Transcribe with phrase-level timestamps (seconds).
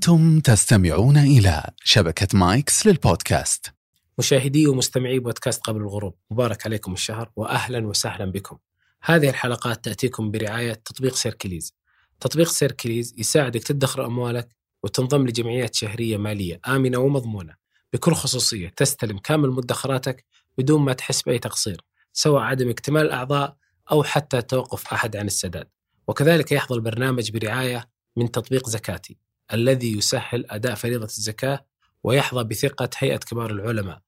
[0.00, 3.72] أنتم تستمعون إلى شبكة مايكس للبودكاست.
[4.18, 8.58] مشاهدي ومستمعي بودكاست قبل الغروب مبارك عليكم الشهر وأهلا وسهلا بكم.
[9.02, 11.74] هذه الحلقات تأتيكم برعاية تطبيق سيركليز.
[12.20, 14.48] تطبيق سيركليز يساعدك تدخر أموالك
[14.82, 17.54] وتنضم لجمعيات شهرية مالية آمنة ومضمونة.
[17.92, 20.24] بكل خصوصية تستلم كامل مدخراتك
[20.58, 23.56] بدون ما تحس بأي تقصير سواء عدم اكتمال الأعضاء
[23.92, 25.68] أو حتى توقف أحد عن السداد.
[26.08, 29.29] وكذلك يحظى البرنامج برعاية من تطبيق زكاتي.
[29.52, 31.66] الذي يسهل أداء فريضة الزكاة
[32.04, 34.00] ويحظى بثقة هيئة كبار العلماء.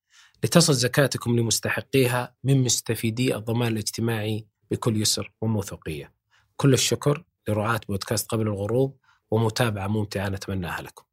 [0.45, 6.13] لتصل زكاتكم لمستحقيها من مستفيدي الضمان الاجتماعي بكل يسر وموثوقية.
[6.57, 8.99] كل الشكر لرعاة بودكاست قبل الغروب
[9.31, 11.05] ومتابعة ممتعة نتمناها لكم.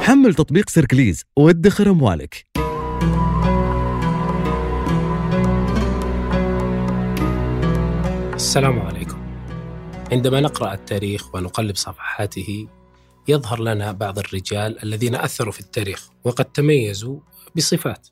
[0.00, 2.46] حمل تطبيق سيركليز وادخر أموالك.
[8.34, 9.25] السلام عليكم.
[10.12, 12.68] عندما نقرأ التاريخ ونقلب صفحاته
[13.28, 17.20] يظهر لنا بعض الرجال الذين أثروا في التاريخ وقد تميزوا
[17.56, 18.08] بصفات.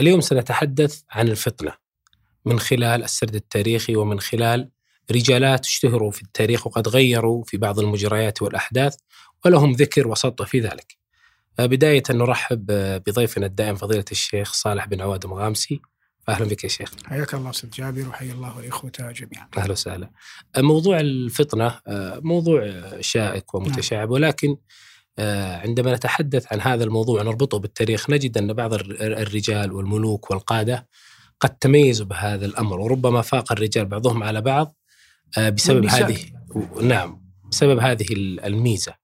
[0.00, 1.72] اليوم سنتحدث عن الفطنة.
[2.44, 4.70] من خلال السرد التاريخي ومن خلال
[5.10, 8.96] رجالات اشتهروا في التاريخ وقد غيروا في بعض المجريات والأحداث
[9.44, 10.96] ولهم ذكر وسطوة في ذلك.
[11.58, 12.66] بداية نرحب
[13.06, 15.80] بضيفنا الدائم فضيلة الشيخ صالح بن عواد مغامسي.
[16.30, 16.92] أهلا بك يا شيخ.
[17.06, 19.48] حياك الله أستاذ جابر وحيا الله الإخوة جميعا.
[19.58, 20.10] أهلا وسهلا.
[20.58, 21.80] موضوع الفطنة
[22.22, 24.56] موضوع شائك ومتشعب ولكن
[25.64, 30.88] عندما نتحدث عن هذا الموضوع نربطه بالتاريخ نجد أن بعض الرجال والملوك والقادة
[31.40, 34.76] قد تميزوا بهذا الأمر وربما فاق الرجال بعضهم على بعض
[35.38, 36.10] بسبب والنساء.
[36.10, 36.18] هذه
[36.82, 38.06] نعم بسبب هذه
[38.44, 38.94] الميزة.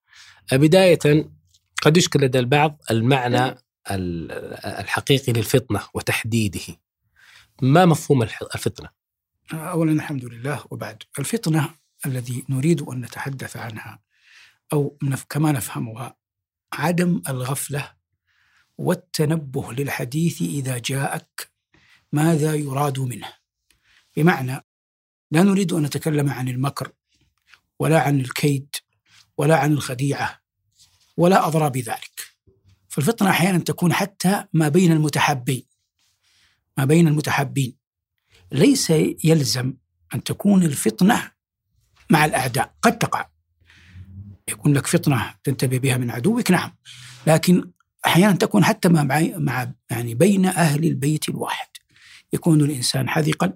[0.53, 1.29] بداية
[1.83, 3.59] قد يشكل لدى البعض المعنى
[4.65, 6.86] الحقيقي للفطنة وتحديده.
[7.63, 8.89] ما مفهوم الفطنة؟
[9.53, 11.03] اولا الحمد لله وبعد.
[11.19, 11.75] الفطنة
[12.07, 13.99] الذي نريد أن نتحدث عنها
[14.73, 14.99] أو
[15.31, 16.17] كما نفهمها
[16.73, 17.93] عدم الغفلة
[18.79, 21.51] والتنبه للحديث إذا جاءك
[22.13, 23.33] ماذا يراد منه.
[24.17, 24.65] بمعنى
[25.31, 26.93] لا نريد أن نتكلم عن المكر
[27.79, 28.77] ولا عن الكيد
[29.39, 30.41] ولا عن الخديعة
[31.17, 32.37] ولا أضراب ذلك.
[32.89, 35.67] فالفطنة أحيانا تكون حتى ما بين المتحابين.
[36.79, 37.77] ما بين المتحابين.
[38.53, 38.91] ليس
[39.25, 39.75] يلزم
[40.15, 41.31] أن تكون الفطنة
[42.11, 42.75] مع الأعداء.
[42.83, 43.29] قد تقع.
[44.49, 46.77] يكون لك فطنة تنتبه بها من عدوك نعم.
[47.27, 47.71] لكن
[48.07, 49.05] أحيانا تكون حتى مع
[49.37, 51.69] مع يعني بين أهل البيت الواحد.
[52.33, 53.53] يكون الإنسان حذقا.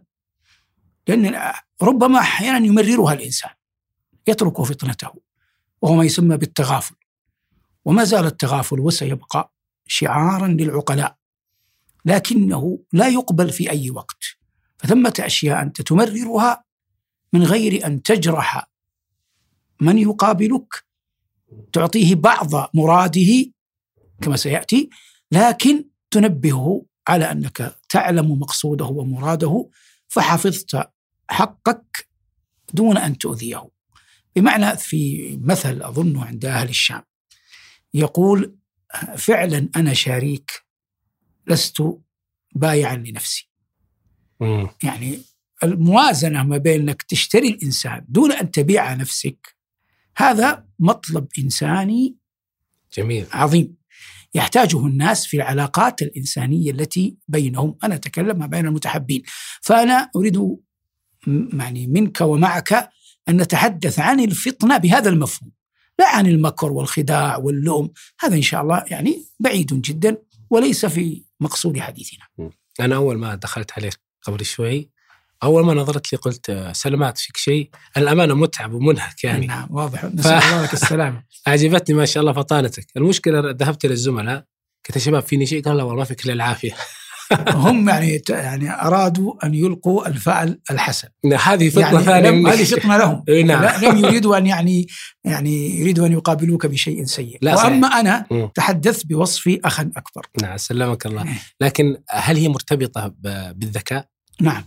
[1.09, 3.51] لأن ربما أحيانا يمررها الإنسان.
[4.29, 5.11] يترك فطنته.
[5.83, 6.95] وهو ما يسمى بالتغافل.
[7.85, 9.53] وما زال التغافل وسيبقى
[9.87, 11.20] شعارا للعقلاء.
[12.05, 14.25] لكنه لا يقبل في أي وقت.
[14.79, 16.65] فثمة أشياء أنت تمررها
[17.33, 18.71] من غير أن تجرح
[19.81, 20.85] من يقابلك
[21.73, 23.53] تعطيه بعض مراده
[24.23, 24.91] كما سيأتي
[25.33, 29.71] لكن تنبهه على أنك تعلم مقصوده ومراده
[30.09, 30.91] فحفظت
[31.31, 32.09] حقك
[32.75, 33.69] دون أن تؤذيه.
[34.37, 37.03] بمعنى في مثل اظنه عند أهل الشام
[37.95, 38.57] يقول
[39.17, 40.51] فعلا أنا شريك
[41.47, 41.83] لست
[42.55, 43.51] بايعا لنفسي.
[44.41, 44.69] مم.
[44.83, 45.19] يعني
[45.65, 49.57] الموازنة ما بين أنك تشتري الإنسان دون أن تبيع نفسك
[50.17, 52.17] هذا مطلب إنساني
[52.97, 53.27] جميل.
[53.33, 53.77] عظيم.
[54.35, 57.79] يحتاجه الناس في العلاقات الإنسانية التي بينهم.
[57.85, 59.23] أنا أتكلم ما بين المتحبين
[59.63, 60.57] فأنا أريد
[61.53, 62.91] يعني منك ومعك
[63.29, 65.53] أن نتحدث عن الفطنة بهذا المفهوم
[65.99, 67.91] لا عن المكر والخداع واللوم.
[68.21, 70.17] هذا إن شاء الله يعني بعيد جدا
[70.51, 72.25] وليس في مقصود حديثنا.
[72.81, 74.91] أنا أول ما دخلت عليك قبل شوي
[75.43, 79.47] أول ما نظرت لي قلت سلامات فيك شيء؟ الأمانة متعب ومنهك يعني.
[79.47, 80.05] نعم واضح.
[80.05, 81.25] نسأل الله لك السلامة.
[81.47, 82.87] عجبتني ما شاء الله فطانتك.
[82.97, 84.45] المشكلة ذهبت للزملاء
[84.89, 86.77] قلت يا شباب فيني شيء؟ قال لا والله ما فيك إلا العافية.
[87.49, 92.47] هم يعني يعني أرادوا أن يلقوا الفعل الحسن هذه فطنه يعني ثانية لم.
[92.47, 93.63] هذه فطنة لهم نعم.
[93.63, 94.87] لا لم يريدوا أن يعني
[95.25, 97.73] يعني يريدوا أن يقابلوك بشيء سيء لا، صحيح.
[97.73, 98.51] وأما أنا مم.
[98.55, 101.43] تحدثت بوصفي أخا أكبر نعم سلمك الله إيه.
[101.61, 103.15] لكن هل هي مرتبطة
[103.55, 104.07] بالذكاء
[104.41, 104.65] نعم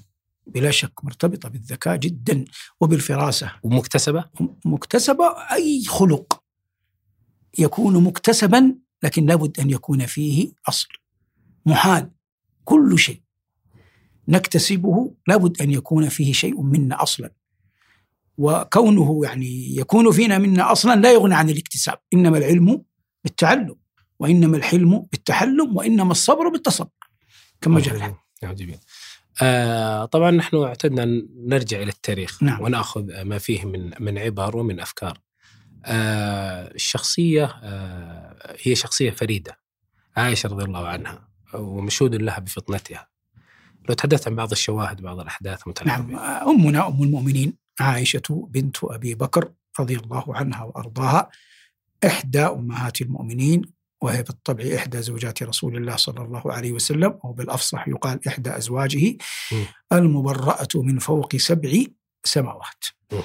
[0.47, 2.45] بلا شك مرتبطة بالذكاء جدا
[2.81, 4.25] وبالفراسة ومكتسبة؟
[4.65, 6.43] مكتسبة أي خلق
[7.59, 10.87] يكون مكتسبا لكن لابد أن يكون فيه أصل
[11.65, 12.09] محال
[12.63, 13.21] كل شيء.
[14.27, 17.31] نكتسبه لابد أن يكون فيه شيء منا أصلا.
[18.37, 21.97] وكونه يعني يكون فينا منا أصلا لا يغني عن الاكتساب.
[22.13, 22.83] إنما العلم
[23.23, 23.75] بالتعلم
[24.19, 26.89] وإنما الحلم بالتحلم وإنما الصبر بالتصبر.
[27.61, 28.15] كما جاء
[29.41, 32.43] آه طبعا نحن اعتدنا أن نرجع إلى التاريخ.
[32.43, 32.61] نعم.
[32.61, 35.19] ونأخذ ما فيه من من عبر ومن أفكار.
[35.85, 39.59] آه الشخصية آه هي شخصية فريدة
[40.17, 41.32] عائشة رضي الله عنها.
[41.55, 43.07] ومشهود لها بفطنتها.
[43.89, 46.15] لو تحدثت عن بعض الشواهد بعض الأحداث نعم.
[46.19, 51.29] أمنا أم المؤمنين عائشة بنت أبي بكر رضي الله عنها وأرضاها
[52.05, 53.61] إحدى أمهات المؤمنين
[54.01, 59.17] وهي بالطبع إحدى زوجات رسول الله صلى الله عليه وسلم أو بالأفصح يقال إحدى أزواجه
[59.51, 59.63] م.
[59.91, 61.83] المبرأة من فوق سبع
[62.23, 62.85] سماوات.
[63.11, 63.19] م.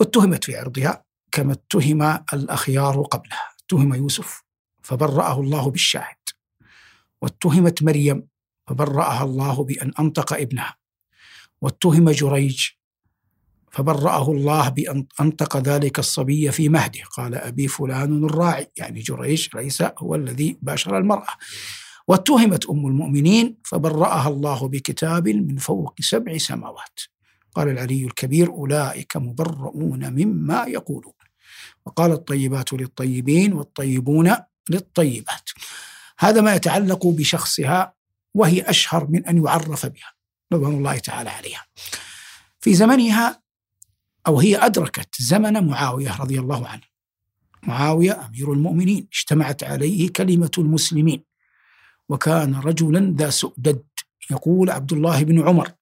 [0.00, 2.02] اتهمت في عرضها كما اتهم
[2.32, 3.48] الأخيار قبلها.
[3.64, 4.42] اتهم يوسف
[4.82, 6.16] فبرأه الله بالشاهد.
[7.22, 8.28] واتهمت مريم
[8.66, 10.76] فبرأها الله بأن أنطق ابنها.
[11.60, 12.68] واتهم جريج
[13.72, 17.00] فبرأه الله بأن أنطق ذلك الصبي في مهده.
[17.16, 18.70] قال أبي فلان الراعي.
[18.76, 21.32] يعني جريج ليس هو الذي باشر المرأة.
[22.08, 27.00] واتهمت أم المؤمنين فبرأها الله بكتاب من فوق سبع سماوات.
[27.54, 31.12] قال العلي الكبير أولئك مبرؤون مما يقولون.
[31.86, 34.32] وقال الطيبات للطيبين والطيبون
[34.70, 35.50] للطيبات.
[36.18, 37.94] هذا ما يتعلق بشخصها
[38.34, 40.12] وهي أشهر من أن يعرف بها
[40.52, 41.66] رضوان الله تعالى عليها.
[42.60, 43.42] في زمنها
[44.26, 46.82] أو هي أدركت زمن معاوية رضي الله عنه.
[47.62, 51.24] معاوية أمير المؤمنين اجتمعت عليه كلمة المسلمين.
[52.08, 53.82] وكان رجلا ذا سؤدد
[54.30, 55.72] يقول عبد الله بن عمر.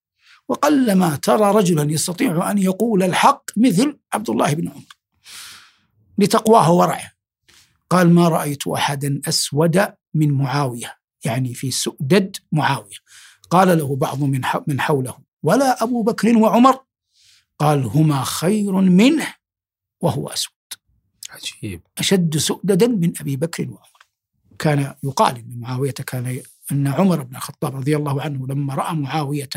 [0.49, 4.95] وقلما ترى رجلا يستطيع أن يقول الحق مثل عبد الله بن عمر.
[6.19, 7.13] لتقواه ورعه.
[7.91, 12.97] قال ما رأيت أحدا أسود من معاوية يعني في سؤدد معاوية.
[13.51, 16.79] قال له بعض من من حوله ولا أبو بكر وعمر؟
[17.59, 19.35] قال هما خير منه
[20.01, 20.53] وهو أسود.
[21.31, 21.83] عجيب.
[21.99, 24.07] أشد سؤددا من أبي بكر وعمر.
[24.59, 26.41] كان يقال أن معاوية كان
[26.73, 29.49] أن عمر بن الخطاب رضي الله عنه لما رأى معاوية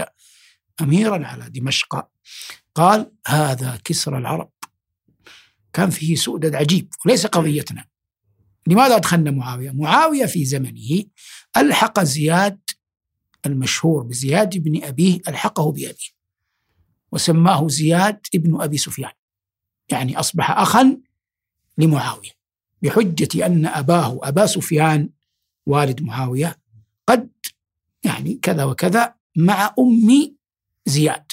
[0.81, 2.07] أميرا على دمشق
[2.75, 4.51] قال هذا كسرى العرب.
[5.73, 7.85] كان فيه سؤدد عجيب وليس قضيتنا.
[8.67, 11.03] لماذا أدخلنا معاوية؟ معاوية في زمنه
[11.57, 12.59] ألحق زياد
[13.45, 16.17] المشهور بزياد بن أبيه ألحقه بأبيه
[17.11, 19.11] وسماه زياد ابن أبي سفيان
[19.91, 20.97] يعني أصبح أخا
[21.77, 22.31] لمعاوية
[22.81, 25.09] بحجة أن أباه أبا سفيان
[25.65, 26.59] والد معاوية
[27.07, 27.29] قد
[28.03, 30.35] يعني كذا وكذا مع أم
[30.85, 31.31] زياد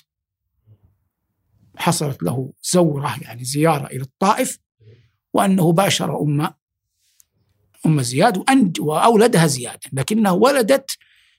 [1.77, 4.59] حصلت له زورة يعني زيارة إلى الطائف
[5.33, 6.55] وأنه باشر أم
[7.87, 10.91] أم زياد وأنج وأولدها زياد لكنها ولدت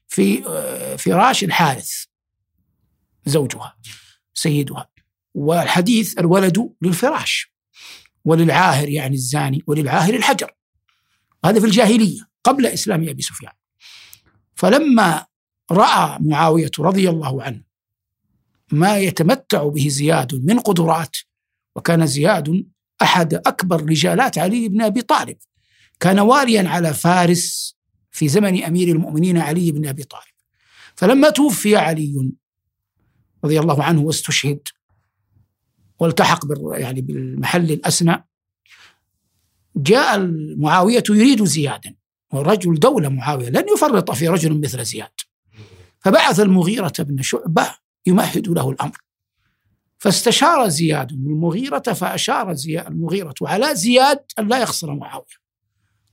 [0.08, 2.06] في آه، فراش الحارث
[3.26, 3.78] زوجها
[4.34, 4.90] سيدها.
[5.36, 7.52] والحديث الولد للفراش
[8.26, 10.52] وللعاهر يعني الزاني وللعاهر الحجر.
[11.46, 13.52] هذا في الجاهلية قبل إسلام أبي سفيان.
[14.56, 15.26] فلما
[15.72, 17.62] رأى معاوية رضي الله عنه
[18.72, 21.18] ما يتمتع به زياد من قدرات
[21.76, 22.68] وكان زياد
[23.02, 25.38] أحد أكبر رجالات علي بن أبي طالب.
[26.06, 27.76] كان واليا على فارس
[28.12, 30.36] في زمن أمير المؤمنين علي بن أبي طالب.
[30.96, 32.32] فلما توفي علي
[33.44, 34.68] رضي الله عنه واستشهد
[36.00, 36.40] والتحق
[36.72, 38.28] يعني بالمحل الأسنى
[39.76, 40.20] جاء
[40.58, 41.96] معاوية يريد زيادا
[42.34, 45.14] ورجل دولة معاوية لن يفرط في رجل مثل زياد.
[46.00, 47.76] فبعث المغيرة بن شعبة
[48.06, 48.98] يمهد له الأمر.
[49.98, 55.45] فاستشار زياد المغيرة فأشار زياد المغيرة على زياد أن لا يخسر معاوية.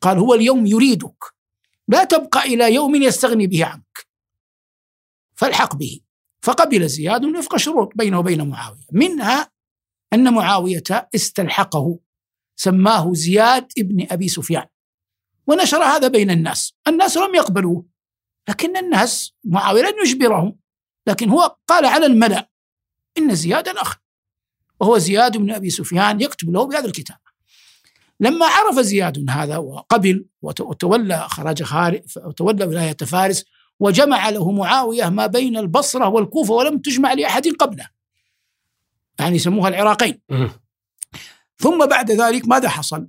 [0.03, 1.25] قال هو اليوم يريدك.
[1.89, 4.07] لا تبقى إلى يوم يستغني به عنك.
[5.35, 6.01] فالحق به.
[6.43, 8.87] فقبل زياد وفق شروط بينه وبين معاوية.
[8.93, 9.51] منها
[10.13, 11.99] أن معاوية استلحقه
[12.57, 14.67] سماه زياد ابن أبي سفيان.
[15.47, 16.75] ونشر هذا بين الناس.
[16.89, 17.87] الناس لم يقبلوه.
[18.49, 20.59] لكن الناس معاوية لن يجبرهم.
[21.07, 22.51] لكن هو قال على الملأ
[23.19, 23.97] إن زيادا أخ.
[24.81, 27.19] وهو زياد بن أبي سفيان يكتب له بهذا الكتاب.
[28.23, 33.45] لما عرف زياد هذا وقبل وتولى خراج خارج وتولى ولاية فارس
[33.81, 37.89] وجمع له معاوية ما بين البصرة والكوفة ولم تجمع لأحد قبله.
[39.19, 40.21] يعني يسموها العراقين.
[41.59, 43.09] ثم بعد ذلك ماذا حصل؟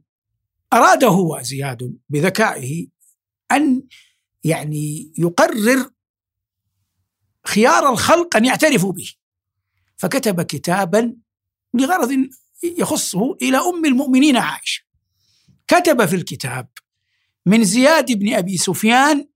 [0.74, 2.88] أراد هو زياد بذكائه
[3.52, 3.84] أن
[4.44, 5.90] يعني يقرر
[7.46, 9.12] خيار الخلق أن يعترفوا به.
[9.98, 11.16] فكتب كتابا
[11.74, 12.30] لغرض
[12.64, 14.83] يخصه إلى أم المؤمنين عائشة.
[15.68, 16.68] كتب في الكتاب
[17.46, 19.28] من زياد بن أبي سفيان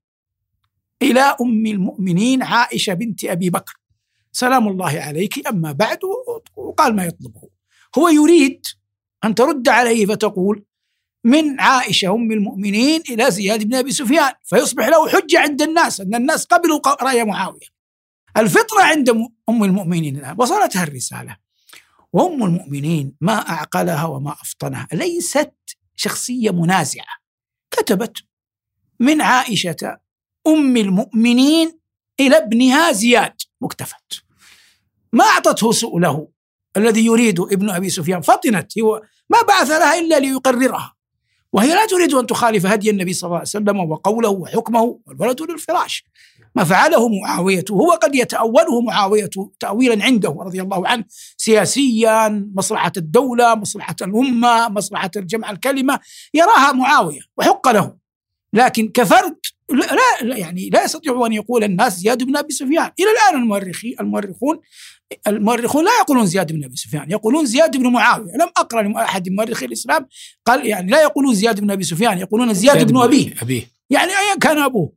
[1.02, 3.74] إلى أم المؤمنين عائشة بنت أبي بكر.
[4.32, 5.48] سلام الله عليك.
[5.48, 6.00] أما بعد
[6.56, 7.42] وقال ما يطلبه.
[7.98, 8.66] هو يريد
[9.24, 10.64] أن ترد عليه فتقول
[11.24, 16.16] من عائشة أم المؤمنين إلى زياد بن أبي سفيان فيصبح له حجة عند الناس أن
[16.16, 17.68] الناس قبلوا رأي معاوية.
[18.38, 19.10] الفطرة عند
[19.50, 21.38] أم المؤمنين وصلتها الرسالة.
[22.14, 25.54] وأم المؤمنين ما أعقلها وما أفطنها ليست
[25.98, 27.18] شخصية منازعة.
[27.72, 28.18] كتبت
[29.00, 29.98] من عائشة
[30.48, 31.80] أم المؤمنين
[32.20, 33.34] إلى ابنها زياد.
[33.62, 34.24] مكتفت.
[35.14, 36.28] ما أعطته سؤله
[36.78, 38.22] الذي يريد ابن أبي سفيان.
[38.22, 38.80] فطنت.
[38.80, 40.94] هو ما بعث لها إلا ليقررها.
[41.54, 46.04] وهي لا تريد أن تخالف هدي النبي صلى الله عليه وسلم وقوله وحكمه والولد للفراش.
[46.58, 51.04] ما فعله معاوية هو قد يتأوله معاوية تأويلا عنده رضي الله عنه
[51.38, 56.00] سياسيا مصلحة الدولة مصلحة الأمة مصلحة الجمع الكلمة
[56.34, 57.96] يراها معاوية وحق له.
[58.54, 59.36] لكن كفرد
[59.70, 59.86] لا,
[60.22, 62.92] لا يعني لا يستطيع أن يقول الناس زياد بن أبي سفيان.
[63.00, 64.60] إلى الآن المؤرخين المؤرخون
[65.28, 68.32] المؤرخون لا يقولون زياد بن أبي سفيان يقولون زياد بن معاوية.
[68.34, 70.08] لم أقرأ لأحد من مؤرخي الإسلام
[70.46, 73.34] قال يعني لا يقولون زياد بن أبي سفيان يقولون زياد, زياد بن أبيه.
[73.42, 73.64] أبيه.
[73.90, 74.92] يعني ايا كان أبوه.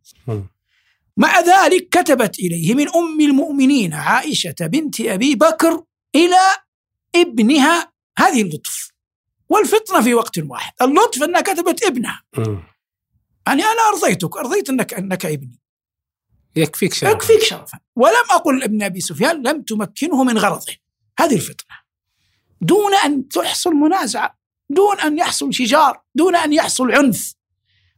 [1.21, 5.85] مع ذلك كتبت إليه من أم المؤمنين عائشة بنت أبي بكر
[6.15, 6.41] إلى
[7.17, 8.93] ابنها هذه اللطف.
[9.49, 10.73] والفطنة في وقت واحد.
[10.83, 12.23] اللطف أنها كتبت ابنها.
[13.47, 14.37] يعني أنا أرضيتك.
[14.37, 15.61] أرضيت انك أنك ابني.
[16.57, 17.13] يكفيك شرفا.
[17.13, 17.79] يكفيك شرفا.
[17.97, 20.75] ولم أقل ابن أبي سفيان لم تمكنه من غرضه.
[21.19, 21.77] هذه الفطنة.
[22.61, 24.39] دون أن تحصل منازعة.
[24.71, 26.03] دون أن يحصل شجار.
[26.15, 27.35] دون أن يحصل عنف.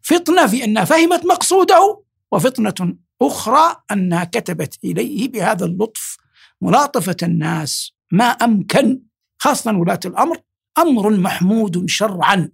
[0.03, 2.03] فطنة في أنها فهمت مقصوده
[2.33, 6.17] وفطنة أخرى أنها كتبت إليه بهذا اللطف
[6.61, 7.93] ملاطفة الناس.
[8.13, 9.03] ما أمكن
[9.39, 10.37] خاصة ولاة الأمر
[10.79, 12.51] أمر محمود شرعا.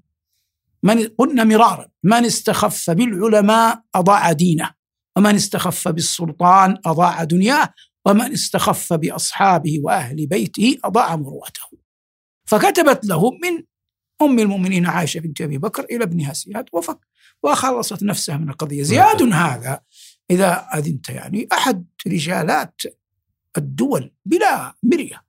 [0.83, 4.71] من قلنا مرارا من استخف بالعلماء أضاع دينه
[5.17, 7.75] ومن استخف بالسلطان أضاع دنياه
[8.07, 11.63] ومن استخف بأصحابه وأهل بيته أضاع مروءته.
[12.45, 13.65] فكتبت له من
[14.23, 16.99] أم المؤمنين عائشة بنت أبي بكر إلى ابنها زياد وفك
[17.43, 18.83] وخلصت نفسها من القضية.
[18.83, 19.81] زياد هذا
[20.31, 22.83] إذا أذنت يعني أحد رجالات
[23.57, 25.25] الدول بلا مرية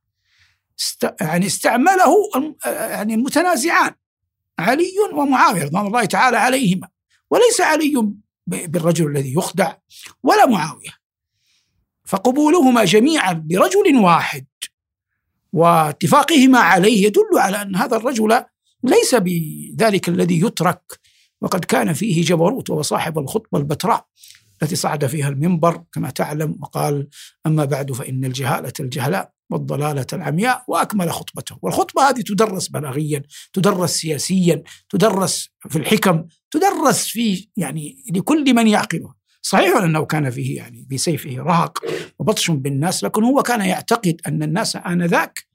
[0.79, 2.15] است يعني استعمله
[2.65, 3.93] يعني المتنازعان
[4.59, 6.87] علي ومعاوية رضوان الله تعالى عليهما
[7.29, 8.13] وليس علي
[8.47, 9.75] بالرجل الذي يخدع
[10.23, 10.99] ولا معاوية.
[12.05, 14.45] فقبولهما جميعا برجل واحد
[15.53, 18.45] واتفاقهما عليه يدل على أن هذا الرجل
[18.83, 20.99] ليس بذلك الذي يترك
[21.41, 24.07] وقد كان فيه جبروت وهو صاحب الخطبة البتراء.
[24.63, 27.07] التي صعد فيها المنبر كما تعلم وقال
[27.45, 31.57] أما بعد فإن الجهالة الجهلاء والضلالة العمياء وأكمل خطبته.
[31.61, 33.21] والخطبة هذه تدرس بلاغيا
[33.53, 39.15] تدرس سياسيا تدرس في الحكم تدرس في يعني لكل من يعقلها.
[39.41, 41.79] صحيح أنه كان فيه يعني بسيفه رهق
[42.19, 45.47] وبطش بالناس لكن هو كان يعتقد أن الناس آنذاك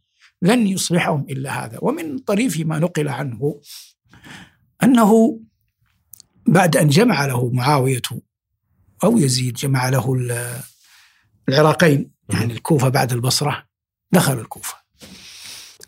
[0.42, 1.78] لن يصلحهم إلا هذا.
[1.82, 3.60] ومن طريف ما نقل عنه
[4.82, 5.40] أنه
[6.46, 8.02] بعد أن جمع له معاوية
[9.04, 10.14] أو يزيد جمع له
[11.48, 13.66] العراقين يعني الكوفة بعد البصرة
[14.12, 14.74] دخل الكوفة.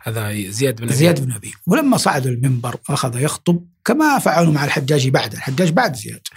[0.03, 1.55] هذا زياد بن زياد بن أبي.
[1.67, 5.33] ولما صعد المنبر وأخذ يخطب كما فعلوا مع الحجاج بعد.
[5.33, 6.29] الحجاج بعد زياد.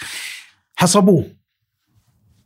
[0.76, 1.36] حصبوه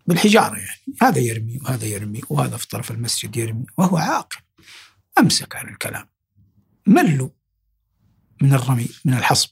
[0.08, 0.82] بالحجارة يعني.
[1.02, 4.38] هذا يرمي وهذا يرمي وهذا في طرف المسجد يرمي وهو عاقل.
[5.20, 6.10] أمسك عن الكلام.
[6.88, 7.30] ملوا
[8.42, 9.50] من الرمي من الحصب.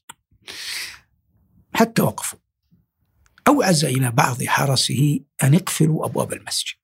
[1.75, 2.39] حتى وقفوا.
[3.51, 6.77] أوعز إلى بعض حرسه أن اقفلوا أبواب المسجد.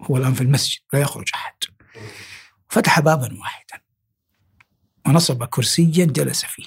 [0.00, 1.54] هو الآن في المسجد لا يخرج أحد.
[2.68, 3.80] فتح بابا واحدا.
[5.06, 6.64] ونصب كرسيا جلس فيه.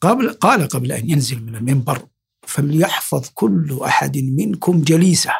[0.00, 2.06] قبل قال قبل أن ينزل من المنبر
[2.42, 5.32] فليحفظ كل أحد منكم جليسه.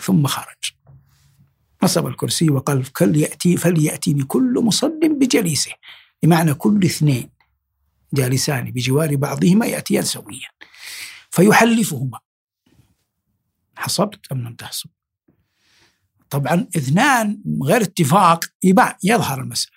[0.00, 0.72] ثم خرج.
[1.82, 5.72] نصب الكرسي وقال فليأتي فليأتيني كل مصل بجليسه.
[6.22, 7.35] بمعنى كل اثنين.
[8.14, 10.48] جالسان بجوار بعضهما يأتيان سويا.
[11.30, 12.18] فيحلفهما.
[13.76, 14.90] حصبت أم لم تحصب؟
[16.30, 19.76] طبعا اثنان غير اتفاق يبان يظهر المسألة.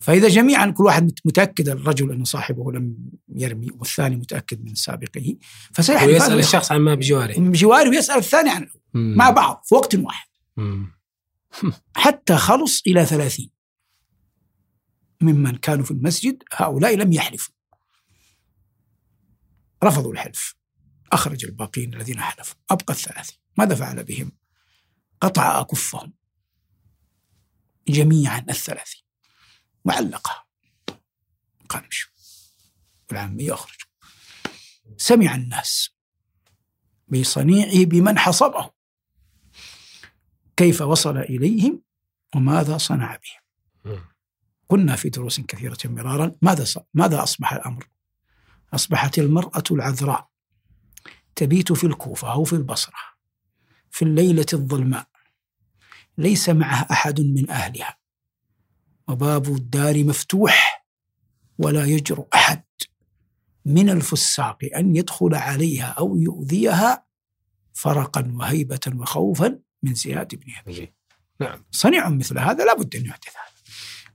[0.00, 2.96] فإذا جميعا كل واحد متأكد الرجل أن صاحبه لم
[3.36, 5.36] يرمي والثاني متأكد من سابقه
[5.74, 6.08] فسيحلف.
[6.08, 7.40] ويسأل الشخص عن ما بجواره.
[7.40, 10.28] بجواره ويسأل الثاني عنه مع بعض في وقت واحد.
[11.96, 13.50] حتى خلص إلى ثلاثين.
[15.22, 17.54] ممن كانوا في المسجد هؤلاء لم يحلفوا.
[19.84, 20.54] رفضوا الحلف.
[21.12, 22.56] أخرج الباقين الذين حلفوا.
[22.70, 24.32] أبقى الثلاثين ماذا فعل بهم؟
[25.20, 26.12] قطع أكفهم.
[27.88, 29.02] جميعا الثلاثين
[29.84, 30.46] وعلقها
[31.68, 32.12] قال امشوا
[33.10, 33.80] والعامي يخرج
[34.96, 35.90] سمع الناس
[37.08, 38.70] بصنيعه بمن حصبه
[40.56, 41.82] كيف وصل إليهم
[42.34, 43.41] وماذا صنع بهم؟
[44.72, 46.32] قلنا في دروس كثيرة مرارا.
[46.42, 46.64] ماذا
[46.94, 47.88] ماذا أصبح الأمر؟
[48.74, 50.28] أصبحت المرأة العذراء.
[51.36, 52.94] تبيت في الكوفة أو في البصرة
[53.90, 55.08] في الليلة الظلماء.
[56.18, 57.98] ليس معه أحد من أهلها.
[59.08, 60.86] وباب الدار مفتوح
[61.58, 62.64] ولا يجرؤ أحد
[63.64, 67.06] من الفساق أن يدخل عليها أو يؤذيها
[67.72, 70.92] فرقا وهيبة وخوفا من زياد بن أبي.
[71.40, 71.64] نعم.
[71.70, 73.51] صنيع مثل هذا لا بد أن يحدث هذا.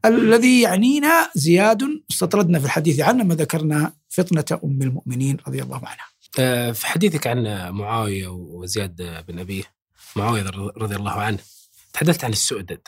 [0.08, 6.08] الذي يعنينا زياد استطردنا في الحديث عنه ما ذكرنا فطنة أم المؤمنين رضي الله عنها.
[6.40, 9.64] آه، في حديثك عن معاوية وزياد بن أبيه
[10.16, 10.44] معاوية
[10.78, 11.40] رضي الله عنه
[11.94, 12.88] تحدثت عن السؤدد.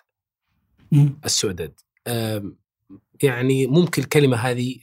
[1.25, 1.73] السؤدد.
[2.07, 2.57] آم،
[3.23, 4.75] يعني ممكن الكلمة هذه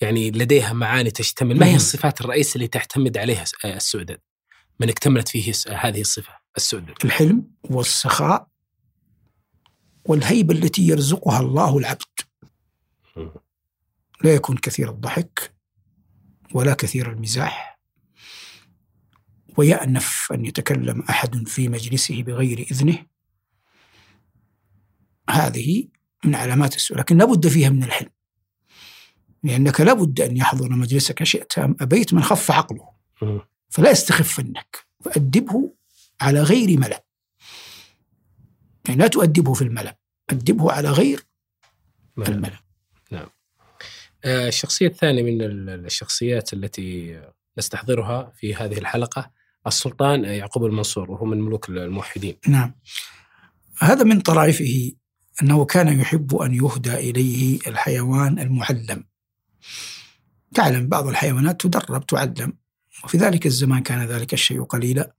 [0.00, 1.58] يعني لديها معاني تشتمل.
[1.58, 1.76] ما هي.
[1.76, 4.20] الصفات الرئيسية اللي تعتمد عليها آه، السؤدد؟
[4.80, 6.94] من اكتملت فيه هذه الصفة السؤدد.
[7.04, 8.48] الحلم والسخاء
[10.08, 12.02] والهيبة التي يرزقها الله العبد.
[14.24, 15.54] لا يكون كثير الضحك
[16.54, 17.80] ولا كثير المزاح.
[19.56, 23.06] ويأنف أن يتكلم أحد في مجلسه بغير إذنه.
[25.30, 25.88] هذه
[26.24, 28.10] من علامات السوء لكن لابد فيها من الحلم.
[29.42, 32.96] لأنك لابد أن يحضر مجلسك شئت أم أبيت من خف عقله.
[33.68, 35.74] فلا يستخفنك فأدبه
[36.20, 37.05] على غير ملأ
[38.88, 39.98] يعني لا تؤدبه في الملأ
[40.30, 41.20] أدبه على غير
[42.16, 42.32] نعم.
[42.32, 42.58] الملأ
[44.24, 47.20] آه، الشخصية الثانية من ال- الشخصيات التي
[47.58, 49.30] نستحضرها في هذه الحلقة
[49.66, 52.36] السلطان يعقوب المنصور وهو من ملوك الموحدين.
[52.48, 52.74] نعم.
[53.78, 54.92] هذا من طرائفه
[55.42, 59.04] أنه كان يحب أن يهدى إليه الحيوان المعلم.
[60.54, 62.52] تعلم بعض الحيوانات تدرب تعلم.
[63.04, 65.14] وفي ذلك الزمان كان ذلك الشيء قليلا.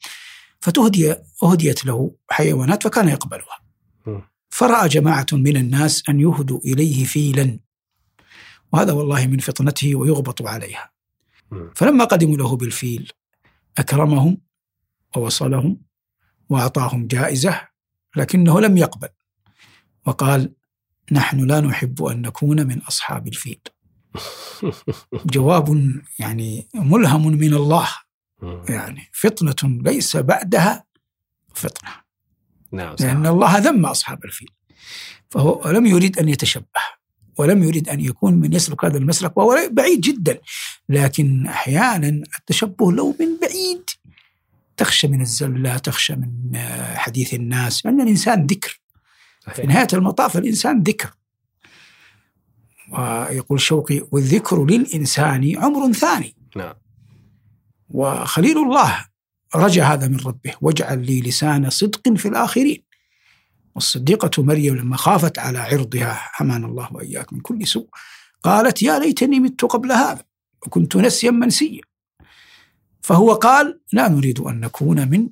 [0.62, 3.57] فتهدي أهديت له حيوانات فكان يقبلها.
[4.62, 4.68] مم.
[4.68, 7.60] فرأى جماعة من الناس أن يهدوا إليه فيلا
[8.74, 10.92] وهذا والله من فطنته ويغبط عليها.
[11.76, 13.12] فلما قدموا له بالفيل
[13.78, 14.38] أكرمهم
[15.16, 15.82] ووصلهم
[16.50, 17.62] وأعطاهم جائزة
[18.16, 19.10] لكنه لم يقبل
[20.06, 20.54] وقال
[21.12, 23.60] نحن لا نحب أن نكون من أصحاب الفيل
[25.34, 27.90] جواب يعني ملهم من الله.
[28.70, 30.86] يعني فطنة ليس بعدها
[31.54, 32.07] فطنة
[32.72, 33.06] نعم صح.
[33.06, 34.50] لأن الله ذم أصحاب الفيل.
[35.30, 36.98] فهو لم يريد أن يتشبه
[37.38, 40.40] ولم يريد أن يكون من يسلك هذا المسلك وهو بعيد جدا.
[40.90, 42.08] لكن أحيانا
[42.40, 43.84] التشبه لو من بعيد
[44.78, 47.86] تخشى من الزلة تخشى من آه، حديث الناس.
[47.86, 48.82] لأن الإنسان ذكر.
[49.46, 49.66] في صحيح.
[49.66, 51.14] نهاية المطاف الإنسان ذكر.
[52.92, 56.36] ويقول شوقي والذكر للإنسان عمر ثاني.
[56.56, 56.74] نعم.
[57.90, 59.06] وخليل الله
[59.56, 62.84] رجا هذا من ربه واجعل لي لسان صدق في الآخرين.
[63.76, 67.88] والصديقة مريم لما خافت على عرضها حمانا الله وإياك من كل سوء
[68.44, 70.24] قالت يا ليتني مت قبل هذا
[70.66, 71.82] وكنت نسيا منسيا.
[73.02, 75.30] فهو قال لا نريد أن نكون من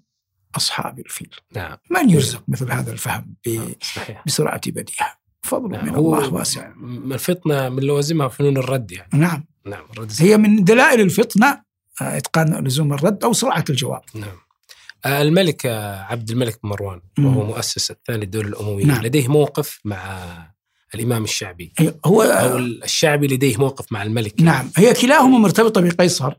[0.56, 1.36] أصحاب الفيل.
[1.56, 1.78] نعم.
[1.92, 3.36] من يرزق مثل هذا الفهم
[3.82, 4.24] صحيح.
[4.26, 5.18] بسرعة بديهة.
[5.42, 5.86] فضل نعم.
[5.86, 6.74] من الله واسع.
[7.12, 9.10] الفطنة من لوازمها فنون الرد يعني.
[9.14, 9.46] نعم.
[9.66, 11.65] نعم الرد هي من دلائل الفطنة
[12.02, 14.02] آه، إتقان لزوم الرد أو سرعة الجواب.
[14.16, 14.38] نعم.
[15.06, 17.02] آه، الملك آه، عبد الملك بن مروان.
[17.20, 18.86] وهو مؤسس الثاني الدولة الأموية.
[18.86, 19.04] نعم.
[19.04, 20.28] لديه موقف مع
[20.96, 21.74] الإمام الشعبي.
[22.06, 24.42] هو أو الشعبي لديه موقف مع الملك.
[24.42, 24.70] نعم.
[24.78, 26.34] هي كلاهما مرتبطة بقيصر.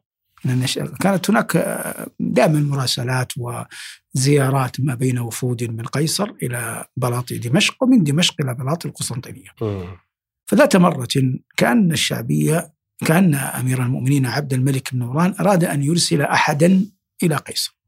[0.44, 0.66] لأن
[1.00, 8.04] كانت هناك آه، دائما مراسلات وزيارات ما بين وفود من قيصر إلى بلاط دمشق ومن
[8.04, 9.48] دمشق إلى بلاط القسطنطينية.
[10.46, 11.08] فذات مرة
[11.56, 16.86] كأن الشعبية كأن أمير المؤمنين عبد الملك بن مروان أراد أن يرسل أحدا
[17.22, 17.78] إلى قيصر.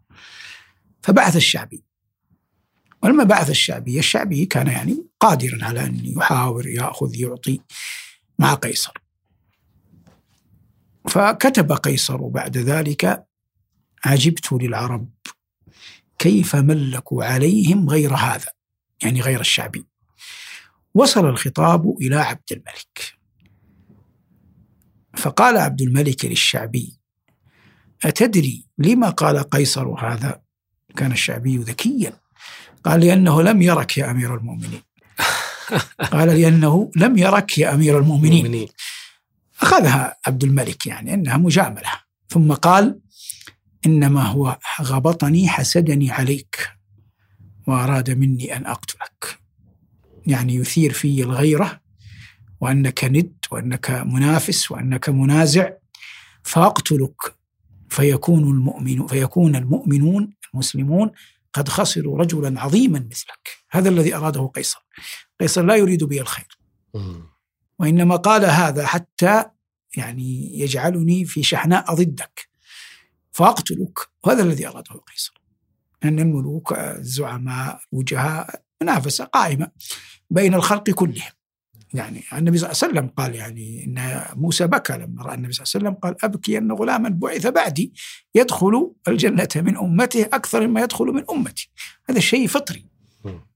[1.02, 1.84] فبعث الشعبي.
[3.02, 7.60] ولما بعث الشعبي الشعبي كان يعني قادرا على أن يحاور يأخذ يعطي
[8.38, 8.92] مع قيصر.
[11.08, 13.26] فكتب قيصر بعد ذلك
[14.04, 15.08] عجبت للعرب
[16.18, 18.48] كيف ملكوا عليهم غير هذا؟
[19.02, 19.86] يعني غير الشعبي.
[20.94, 23.17] وصل الخطاب إلى عبد الملك.
[25.16, 26.98] فقال عبد الملك للشعبي
[28.04, 30.40] أتدري لما قال قيصر هذا؟
[30.96, 32.12] كان الشعبي ذكيا.
[32.84, 34.82] قال لأنه لم يرك يا أمير المؤمنين.
[36.12, 38.44] قال لأنه لم يرك يا أمير المؤمنين.
[38.44, 38.68] مؤمنين
[39.62, 41.90] أخذها عبد الملك يعني أنها مجاملة.
[42.28, 43.00] ثم قال
[43.86, 46.68] إنما هو غبطني حسدني عليك
[47.66, 49.38] وأراد مني أن أقتلك.
[50.26, 51.80] يعني يثير في الغيرة
[52.60, 55.70] وأنك ند وأنك منافس وأنك منازع
[56.42, 57.34] فأقتلك
[57.88, 61.10] فيكون المؤمن فيكون المؤمنون المسلمون
[61.52, 63.48] قد خسروا رجلا عظيما مثلك.
[63.70, 64.86] هذا الذي أراده قيصر.
[65.40, 66.58] قيصر لا يريد بي الخير.
[67.78, 69.44] وإنما قال هذا حتى
[69.96, 72.48] يعني يجعلني في شحناء ضدك
[73.32, 73.98] فأقتلك.
[74.24, 75.40] وهذا الذي أراده قيصر.
[76.04, 79.70] أن الملوك الزعماء الوجهاء منافسة قائمة
[80.30, 81.32] بين الخلق كلهم.
[81.94, 85.64] يعني النبي صلى الله عليه وسلم قال يعني إن موسى بكى لما رأى النبي صلى
[85.64, 87.92] الله عليه وسلم قال أبكي أن غلاما بعث بعدي
[88.34, 91.70] يدخل الجنة من أمته أكثر مما يدخل من أمتي.
[92.10, 92.86] هذا شيء فطري.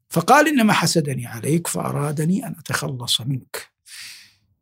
[0.09, 3.73] فقال إنما حسدني عليك فأرادني أن أتخلص منك.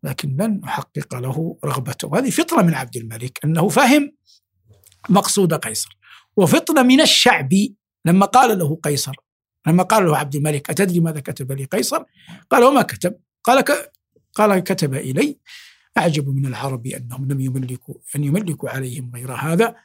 [0.03, 2.19] لكن لن أحقق له رغبته.
[2.19, 4.13] هذه فطرة من عبد الملك أنه فهم
[5.09, 5.99] مقصود قيصر.
[6.37, 7.51] وفطرة من الشعب
[8.05, 9.15] لما قال له قيصر
[9.67, 12.05] لما قال له عبد الملك أتدري ماذا كتب لي قيصر؟
[12.51, 13.93] قال وما كتب؟ قال ك...
[14.35, 15.39] قال كتب إلي
[15.99, 19.77] أعجب من العرب أنهم لم يملكوا أن يملكوا عليهم غير هذا.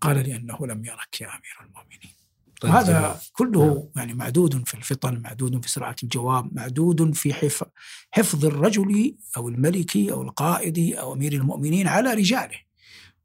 [0.00, 2.16] قال لأنه لم يرك يا أمير المؤمنين.
[2.60, 3.16] طيب وهذا جميل.
[3.32, 7.64] كله يعني معدود في الفطن معدود في سرعة الجواب معدود في حف-
[8.10, 12.58] حفظ الرجل أو الملك أو القائد أو أمير المؤمنين على رجاله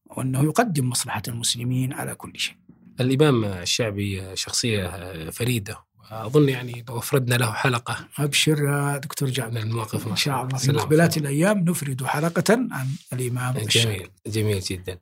[0.05, 2.55] وأنه يقدم مصلحة المسلمين على كل شيء.
[2.99, 5.83] الإمام الشعبي شخصية فريدة.
[6.11, 8.07] أظن يعني لو أفردنا له حلقة.
[8.19, 10.57] أبشر يا دكتور جابر المواقف إن شاء الله.
[10.57, 10.75] في سلام.
[10.75, 14.09] مقبلات الأيام نفرد حلقة عن الشافعي جميل.
[14.27, 14.97] جميل جدا.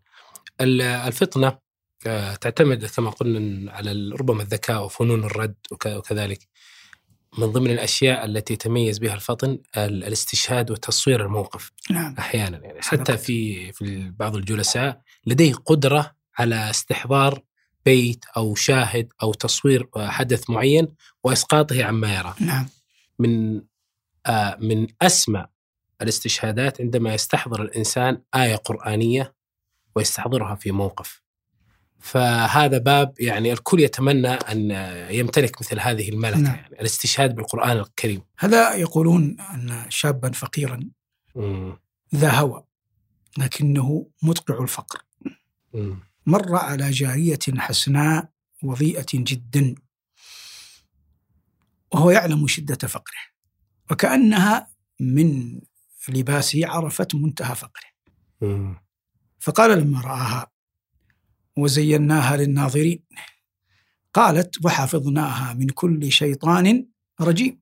[0.62, 1.58] ال- الفطنة
[2.08, 6.48] آه، تعتمد كما قلنا على ربما الذكاء وفنون الرد وك- وكذلك.
[7.38, 11.72] من ضمن الأشياء التي تميز بها الفطن ال- الاستشهاد وتصوير الموقف.
[11.92, 12.16] نعم.
[12.20, 12.82] أحيانا يعني.
[12.82, 13.18] حتى.
[13.18, 17.42] في في بعض الجلساء لديه قدرة على استحضار
[17.86, 20.88] بيت أو شاهد أو تصوير حدث معين
[21.24, 22.68] وإسقاطه عما يرى نعم
[23.20, 23.62] من
[24.26, 25.46] آه من أسمى
[26.02, 29.34] الاستشهادات عندما يستحضر الإنسان آية قرآنية
[29.96, 31.22] ويستحضرها في موقف
[32.00, 34.72] فهذا باب يعني الكل يتمنى أن
[35.10, 36.56] يمتلك مثل هذه الملكة نعم.
[36.56, 40.80] يعني الاستشهاد بالقرآن الكريم هذا يقولون أن شابا فقيرا.
[42.16, 42.64] ذا هوى
[43.38, 45.02] لكنه مدقع الفقر
[45.74, 46.00] مم.
[46.30, 48.30] مر على جارية حسناء
[48.64, 49.76] وضيئة جدا
[51.94, 53.22] وهو يعلم شدة فقره
[53.92, 54.68] وكأنها
[55.00, 55.60] من
[56.10, 57.90] لباسه عرفت منتهى فقره.
[59.40, 60.52] فقال لما رآها
[61.58, 63.04] وزيناها للناظرين.
[64.14, 66.86] قالت وحفظناها من كل شيطان
[67.22, 67.62] رجيم.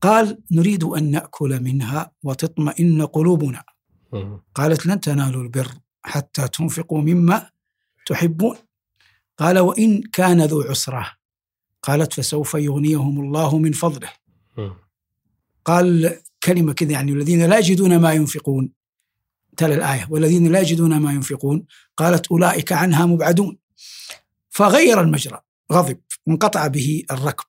[0.00, 3.64] قال نريد أن نأكل منها وتطمئن قلوبنا.
[4.54, 7.49] قالت لن تنالوا البر حتى تنفقوا مما
[8.10, 8.56] تحبون؟
[9.38, 11.12] قال وإن كان ذو عسرة.
[11.82, 14.10] قالت فسوف يغنيهم الله من فضله.
[15.64, 18.72] قال كلمة كذا يعني الذين لا يجدون ما ينفقون.
[19.56, 21.64] تلا الآية والذين لا يجدون ما ينفقون.
[21.96, 23.58] قالت أولئك عنها مبعدون.
[24.48, 25.40] فغير المجرى
[25.72, 27.44] غضب وانقطع به الركب.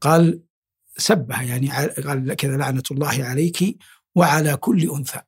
[0.00, 0.40] قال
[0.96, 1.70] سبها يعني
[2.06, 3.76] قال كذا لعنة الله عليك
[4.14, 5.20] وعلى كل أنثى.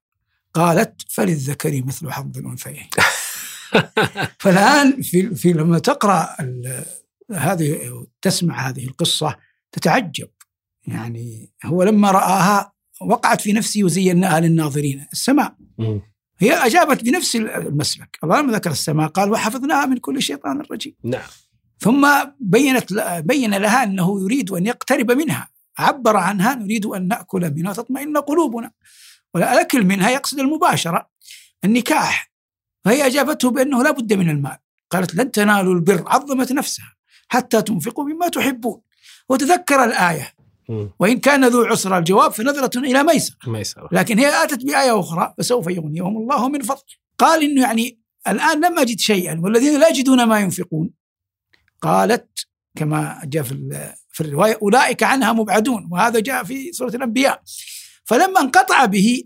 [0.54, 2.88] قالت فللذكر مثل حظ الأنثيين.
[4.42, 6.84] فالآن في, في لما تقرأ ال-
[7.32, 7.78] هذه
[8.22, 9.36] تسمع هذه القصة
[9.72, 10.28] تتعجب.
[10.86, 15.06] يعني هو لما رآها وقعت في نفسه وزيناها للناظرين.
[15.12, 15.54] السماء.
[16.38, 18.18] هي أجابت بنفس المسلك.
[18.24, 21.28] الله لما ذكر السماء قال وحفظناها من كل شيطان رجيم نعم.
[21.78, 22.08] ثم
[22.40, 25.48] بينت بين لها أنه يريد أن يقترب منها.
[25.78, 28.70] عبر عنها نريد أن نأكل منها تطمئن قلوبنا.
[29.34, 31.10] والاكل منها يقصد المباشرة
[31.64, 32.32] النكاح.
[32.86, 34.56] فهي أجابته بأنه لا بد من المال.
[34.90, 36.96] قالت لن تنالوا البر عظمت نفسها
[37.28, 38.80] حتى تنفقوا مما تحبون.
[39.28, 40.34] وتذكر الآية.
[40.68, 40.90] مم.
[40.98, 45.34] وإن كان ذو عسر الجواب فنظرة إلى ميسر ما يسأل لكن هي آتت بآية أخرى
[45.38, 46.82] فسوف يغنيهم الله من فضله.
[47.18, 50.90] قال إنه يعني الآن لم أجد شيئا والذين لا يجدون ما ينفقون.
[51.80, 52.46] قالت
[52.76, 55.88] كما جاء في في الرواية أولئك عنها مبعدون.
[55.90, 57.42] وهذا جاء في سورة الأنبياء.
[58.04, 59.22] فلما انقطع به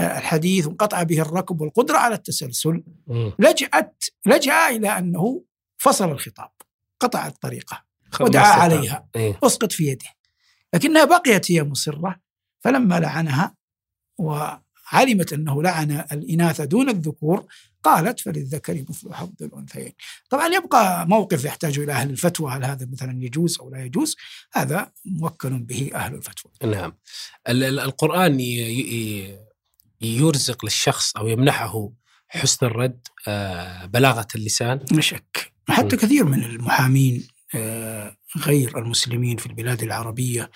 [0.00, 2.82] الحديث وانقطع به الركب والقدرة على التسلسل.
[3.38, 5.44] لجأت لجأ إلى أنه
[5.78, 6.50] فصل الخطاب
[7.00, 8.46] قطع الطريقة خ- ودعا.
[8.62, 9.38] عليها إيه.
[9.44, 10.06] أسقط في يده
[10.74, 12.20] لكنها بقيت هي مصرة
[12.60, 13.54] فلما لعنها
[14.18, 17.46] وعلمت أنه لعن الإناث دون الذكور
[17.82, 19.92] قالت فللذكر مثل حظ الأنثيين.
[20.30, 24.16] طبعا يبقى موقف يحتاج إلى أهل الفتوى هل هذا مثلا يجوز أو لا يجوز؟
[24.52, 26.52] هذا موكل به أهل الفتوى.
[26.70, 26.92] نعم
[27.48, 29.49] ال- ال- القرآن ي-
[30.00, 31.90] يرزق للشخص أو يمنحه
[32.28, 35.96] حسن الرد آه، بلاغة اللسان لا شك حتى.
[35.96, 40.50] كثير من المحامين آه، غير المسلمين في البلاد العربية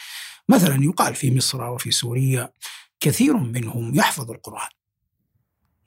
[0.48, 2.52] مثلا يقال في مصر وفي سوريا
[3.00, 4.68] كثير منهم يحفظ القرآن.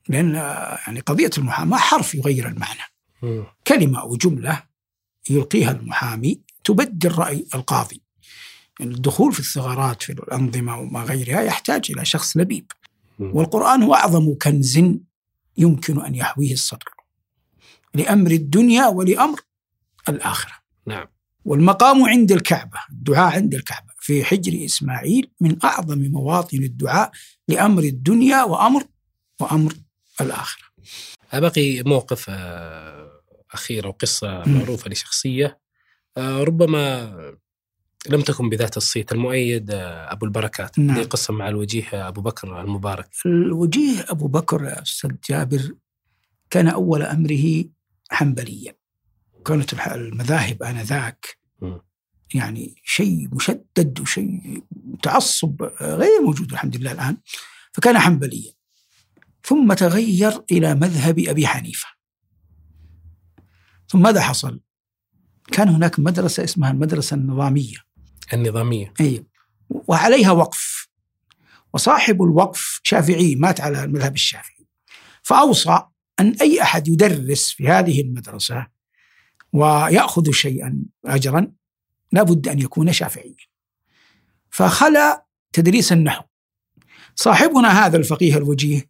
[0.10, 2.82] لأن آه، يعني قضية المحاماة حرف يغير المعنى.
[3.22, 3.44] مم.
[3.68, 4.64] كلمة أو جملة
[5.30, 8.02] يلقيها المحامي تبدل رأي القاضي
[8.80, 12.72] يعني الدخول في الثغرات في الأنظمة وما غيرها يحتاج إلى شخص لبيب.
[13.20, 14.80] والقرآن هو أعظم كنز
[15.58, 16.90] يمكن أن يحويه الصدر
[17.94, 19.40] لأمر الدنيا ولأمر
[20.10, 20.54] الآخرة.
[20.86, 21.08] نعم.
[21.46, 23.94] والمقام عند الكعبة الدعاء عند الكعبة.
[24.00, 27.12] في حجر إسماعيل من أعظم مواطن الدعاء
[27.48, 28.84] لأمر الدنيا وأمر
[29.42, 29.74] وأمر
[30.22, 30.64] الآخرة.
[31.34, 34.44] بقي موقف آه، أخير أو قصة.
[34.46, 35.60] معروفة لشخصية.
[36.18, 37.14] آه، ربما
[38.10, 40.80] لم تكن بذات الصيت المؤيد آه، أبو البركات.
[40.80, 40.98] نعم.
[40.98, 43.10] لي قصة مع الوجيه أبو بكر المبارك.
[43.26, 45.76] الوجيه أبو بكر أستاذ جابر
[46.50, 47.64] كان أول أمره
[48.10, 48.76] حنبليا.
[49.46, 51.38] كانت المذاهب آنذاك.
[52.34, 54.64] يعني شيء مشدد وشيء
[55.04, 57.18] تعصب غير موجود الحمد لله الآن.
[57.72, 58.54] فكان حنبليا.
[59.44, 61.88] ثم تغير إلى مذهب أبي حنيفة.
[63.90, 64.60] ثم ماذا حصل؟
[65.52, 67.87] كان هناك مدرسة اسمها المدرسة النظامية.
[68.34, 68.94] النظامية.
[69.02, 69.26] أي.
[69.70, 70.88] وعليها وقف.
[71.74, 74.68] وصاحب الوقف شافعي مات على المذهب الشافعي.
[75.24, 75.84] فأوصى
[76.20, 78.68] أن أي أحد يدرس في هذه المدرسة
[79.54, 81.52] ويأخذ شيئا أجرا
[82.12, 83.36] لابد أن يكون شافعيا
[84.50, 85.22] فخلى
[85.54, 86.24] تدريس النحو.
[87.16, 88.90] صاحبنا هذا الفقيه الوجيه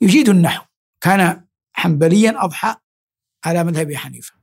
[0.00, 0.64] يجيد النحو.
[1.00, 2.76] كان حنبليا أضحى
[3.44, 4.34] على مذهب حنيفة.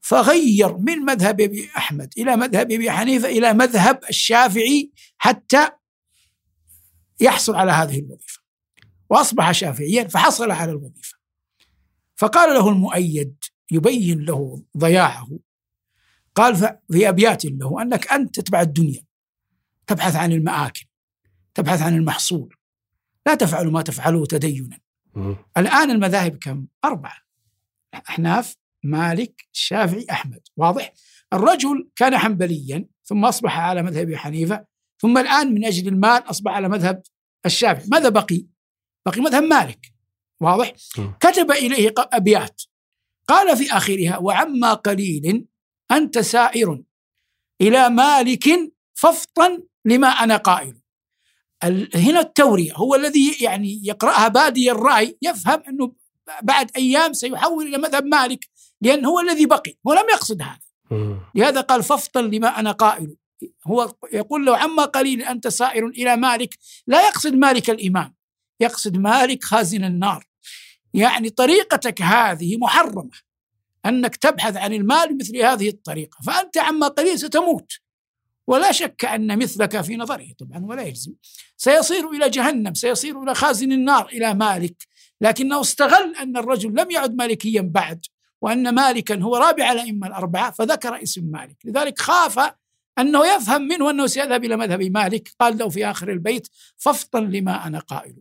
[0.00, 5.68] فغير من مذهب أبي أحمد إلى مذهب أبي حنيفة إلى مذهب الشافعي حتى
[7.20, 8.40] يحصل على هذه الوظيفة
[9.10, 11.18] وأصبح شافعيا فحصل على الوظيفة
[12.16, 15.28] فقال له المؤيد يبين له ضياعه
[16.34, 16.56] قال
[16.92, 19.02] في أبيات له أنك أنت تتبع الدنيا
[19.86, 20.86] تبحث عن المآكل
[21.54, 22.56] تبحث عن المحصول
[23.26, 24.78] لا تفعل ما تفعله تدينا
[25.14, 25.36] مم.
[25.56, 27.16] الآن المذاهب كم؟ أربعة
[28.08, 30.40] أحناف مالك الشافعي أحمد.
[30.56, 30.92] واضح؟
[31.32, 34.64] الرجل كان حنبليا ثم أصبح على مذهب أبي حنيفة
[35.00, 37.02] ثم الآن من أجل المال أصبح على مذهب
[37.46, 37.88] الشافعي.
[37.88, 38.46] ماذا بقي؟
[39.06, 39.92] بقي مذهب مالك.
[40.40, 40.72] واضح؟
[41.20, 42.62] كتب إليه أبيات.
[43.28, 45.46] قال في آخرها وعما قليل
[45.90, 46.82] أنت سائر
[47.60, 50.80] إلى مالك فافطن لما أنا قائل.
[51.94, 52.74] هنا التورية.
[52.74, 55.94] هو الذي يعني يقرأها بادي الرأي يفهم أنه
[56.42, 58.48] بعد أيام سيحول إلى مذهب مالك.
[58.82, 60.58] لأن هو الذي بقي هو لم يقصد هذا.
[61.34, 63.16] لهذا قال فافطن لما أنا قائل.
[63.66, 66.58] هو يقول له عما قليل أنت سائر إلى مالك.
[66.86, 68.14] لا يقصد مالك الإمام
[68.60, 70.26] يقصد مالك خازن النار.
[70.94, 73.10] يعني طريقتك هذه محرمة
[73.86, 77.72] أنك تبحث عن المال بمثل هذه الطريقة فأنت عما قليل ستموت.
[78.46, 81.12] ولا شك أن مثلك في نظره طبعا ولا يلزم
[81.56, 84.76] سيصير إلى جهنم سيصير إلى خازن النار إلى مالك.
[85.20, 88.06] لكنه استغل أن الرجل لم يعد مالكيا بعد.
[88.42, 92.52] وأن مالكا هو رابع الأئمة الأربعة فذكر اسم مالك لذلك خاف
[92.98, 97.66] أنه يفهم منه أنه سيذهب إلى مذهب مالك قال له في آخر البيت فافطن لما
[97.66, 98.16] أنا قائل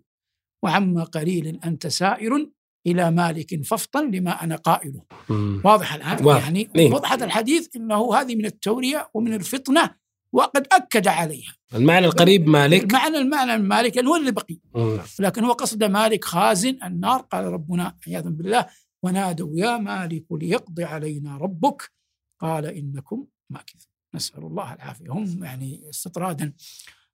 [0.63, 2.49] وعما قليل أنت سائر
[2.87, 5.61] إلى مالك فافطن لما أنا قائله مم.
[5.65, 6.43] واضح الآن واضح.
[6.43, 6.91] يعني إيه.
[6.93, 9.95] وضحت الحديث أنه هذه من التورية ومن الفطنة
[10.33, 14.99] وقد أكد عليها المعنى القريب مالك المعنى المعنى المالك هو اللي بقي مم.
[15.19, 18.65] لكن هو قصد مالك خازن النار قال ربنا عياذا بالله
[19.03, 21.91] ونادوا يا مالك ليقضي علينا ربك.
[22.39, 23.91] قال إنكم ماكثون.
[24.13, 25.09] نسأل الله العافية.
[25.09, 26.53] هم يعني استطرادا.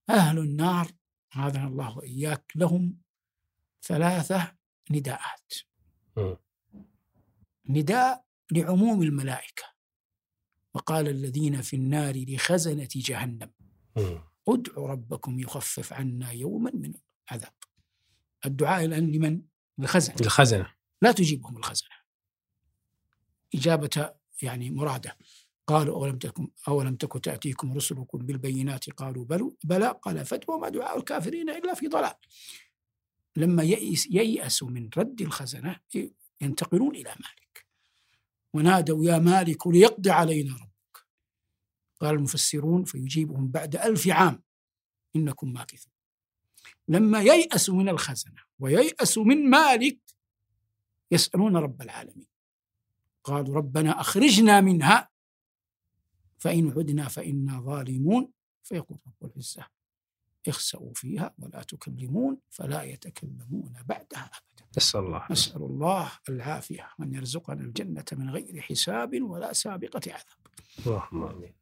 [0.09, 0.91] أهل النار
[1.31, 2.51] هذا الله وإياك.
[2.55, 2.97] لهم
[3.83, 4.55] ثلاثة
[4.91, 5.53] نداءات.
[7.69, 9.63] نداء لعموم الملائكة.
[10.73, 13.51] وقال الذين في النار لخزنة جهنم.
[14.47, 16.93] ادعوا ربكم يخفف عنا يوما من
[17.31, 17.53] العذاب.
[18.45, 19.41] الدعاء الآن لمن؟
[19.77, 21.95] للخزنة الخزنة لا تجيبهم الخزنة
[23.55, 25.17] إجابة يعني مرادة.
[25.67, 29.99] قالوا أولم تكن أولم تكن تأتيكم رسلكم بالبينات؟ قالوا بلوا بلى.
[30.01, 32.13] قال فادعوا ما دعاء الكافرين إلا في ضلال.
[33.35, 35.79] لما يئس ييأسوا من رد الخزنة
[36.41, 37.65] ينتقلون إلى مالك.
[38.53, 41.05] ونادوا يا مالك ليقضي علينا ربك.
[41.99, 44.43] قال المفسرون فيجيبهم بعد ألف عام.
[45.15, 45.93] إنكم ماكثون.
[46.87, 49.99] لما ييأسوا من الخزنة وييأسوا من مالك
[51.15, 52.27] يسألون رب العالمين.
[53.23, 55.09] قالوا ربنا أخرجنا منها
[56.37, 58.31] فإن عدنا فإنا ظالمون.
[58.63, 59.67] فيقول رب العزة
[60.47, 64.65] اخسأوا فيها ولا تكلمون فلا يتكلمون بعدها أبدا.
[64.77, 65.23] نسأل الله.
[65.31, 70.39] نسأل الله العافية وأن يرزقنا الجنة من غير حساب ولا سابقة عذاب.
[70.85, 71.53] اللهم آمين.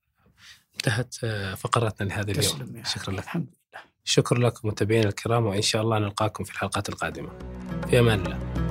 [0.76, 2.84] انتهت آه، فقرتنا لهذا اليوم.
[2.84, 3.14] شكرا.
[3.14, 3.24] لك.
[3.24, 3.82] الحمد لله.
[4.04, 7.40] شكرا لكم متابعينا الكرام وإن شاء الله نلقاكم في الحلقات القادمة.
[7.90, 8.63] في أمان الله.